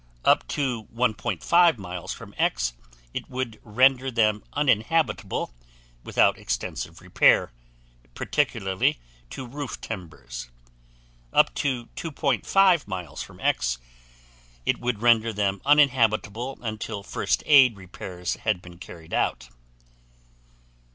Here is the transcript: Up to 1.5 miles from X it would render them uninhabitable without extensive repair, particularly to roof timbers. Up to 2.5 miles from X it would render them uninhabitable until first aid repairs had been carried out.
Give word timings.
Up 0.25 0.47
to 0.47 0.85
1.5 0.85 1.77
miles 1.77 2.11
from 2.11 2.33
X 2.39 2.73
it 3.13 3.29
would 3.29 3.59
render 3.61 4.09
them 4.09 4.43
uninhabitable 4.53 5.53
without 6.03 6.39
extensive 6.39 7.01
repair, 7.01 7.51
particularly 8.15 8.97
to 9.29 9.45
roof 9.45 9.79
timbers. 9.79 10.49
Up 11.31 11.53
to 11.53 11.85
2.5 11.95 12.87
miles 12.87 13.21
from 13.21 13.39
X 13.41 13.77
it 14.65 14.79
would 14.79 15.03
render 15.03 15.31
them 15.31 15.61
uninhabitable 15.67 16.57
until 16.63 17.03
first 17.03 17.43
aid 17.45 17.77
repairs 17.77 18.37
had 18.37 18.59
been 18.59 18.79
carried 18.79 19.13
out. 19.13 19.49